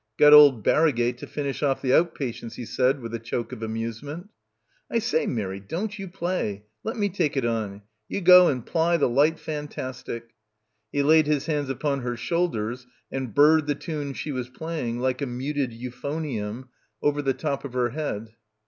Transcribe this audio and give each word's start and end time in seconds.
"Got 0.17 0.33
old 0.33 0.63
Barrowgate 0.63 1.17
to 1.19 1.27
finish 1.27 1.61
off 1.61 1.79
the 1.83 1.93
out 1.93 2.15
patients," 2.15 2.55
he 2.55 2.65
said 2.65 3.01
with 3.01 3.13
a 3.13 3.19
choke 3.19 3.51
of 3.51 3.61
amusement. 3.61 4.29
"I 4.89 4.97
say, 4.97 5.27
Mirry, 5.27 5.59
don't 5.59 5.99
you 5.99 6.07
play. 6.07 6.65
Let 6.83 6.97
me 6.97 7.07
take 7.07 7.37
it 7.37 7.45
on. 7.45 7.83
You 8.07 8.21
go 8.21 8.47
and 8.47 8.65
ply 8.65 8.97
the 8.97 9.07
light 9.07 9.37
fantastic." 9.37 10.31
He 10.91 11.03
laid 11.03 11.27
his 11.27 11.45
hands 11.45 11.69
upon 11.69 11.99
her 11.99 12.17
shoulders 12.17 12.87
and 13.11 13.35
burred 13.35 13.67
the 13.67 13.75
tune 13.75 14.13
she 14.15 14.31
was 14.31 14.49
playing 14.49 14.97
like 14.97 15.21
a 15.21 15.27
muted 15.27 15.69
euphonium 15.71 16.69
over 17.03 17.21
the 17.21 17.35
top 17.35 17.63
of 17.63 17.73
her 17.73 17.91
head. 17.91 18.29